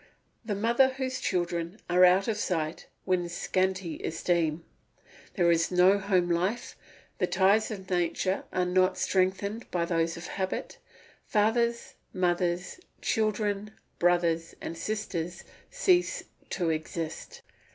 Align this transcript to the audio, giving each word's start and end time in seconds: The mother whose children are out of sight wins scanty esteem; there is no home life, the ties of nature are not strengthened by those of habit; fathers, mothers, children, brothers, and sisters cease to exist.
The 0.43 0.55
mother 0.55 0.93
whose 0.93 1.19
children 1.19 1.79
are 1.87 2.03
out 2.03 2.27
of 2.27 2.35
sight 2.37 2.87
wins 3.05 3.33
scanty 3.35 3.99
esteem; 4.03 4.65
there 5.35 5.51
is 5.51 5.69
no 5.71 5.99
home 5.99 6.27
life, 6.27 6.75
the 7.19 7.27
ties 7.27 7.69
of 7.69 7.87
nature 7.87 8.45
are 8.51 8.65
not 8.65 8.97
strengthened 8.97 9.69
by 9.69 9.85
those 9.85 10.17
of 10.17 10.25
habit; 10.25 10.79
fathers, 11.27 11.93
mothers, 12.15 12.79
children, 13.03 13.73
brothers, 13.99 14.55
and 14.59 14.75
sisters 14.75 15.43
cease 15.69 16.23
to 16.49 16.71
exist. 16.71 17.43